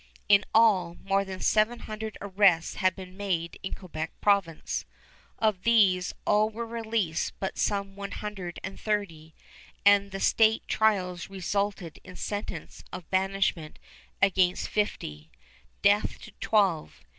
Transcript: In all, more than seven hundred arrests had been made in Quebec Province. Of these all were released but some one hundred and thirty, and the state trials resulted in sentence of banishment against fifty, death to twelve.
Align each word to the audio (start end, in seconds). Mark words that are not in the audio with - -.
In 0.27 0.43
all, 0.51 0.95
more 1.03 1.23
than 1.23 1.41
seven 1.41 1.81
hundred 1.81 2.17
arrests 2.21 2.73
had 2.73 2.95
been 2.95 3.15
made 3.15 3.59
in 3.61 3.75
Quebec 3.75 4.11
Province. 4.19 4.83
Of 5.37 5.61
these 5.61 6.11
all 6.25 6.49
were 6.49 6.65
released 6.65 7.33
but 7.39 7.55
some 7.59 7.95
one 7.95 8.09
hundred 8.13 8.59
and 8.63 8.79
thirty, 8.79 9.35
and 9.85 10.09
the 10.09 10.19
state 10.19 10.67
trials 10.67 11.29
resulted 11.29 11.99
in 12.03 12.15
sentence 12.15 12.83
of 12.91 13.07
banishment 13.11 13.77
against 14.23 14.67
fifty, 14.69 15.29
death 15.83 16.19
to 16.21 16.31
twelve. 16.41 17.03